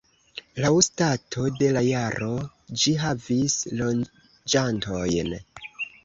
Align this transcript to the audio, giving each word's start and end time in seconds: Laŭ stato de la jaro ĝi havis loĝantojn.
Laŭ 0.63 0.69
stato 0.85 1.43
de 1.57 1.67
la 1.75 1.83
jaro 1.87 2.29
ĝi 2.83 2.93
havis 3.01 3.57
loĝantojn. 3.81 5.31